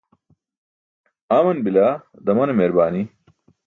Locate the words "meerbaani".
2.61-3.09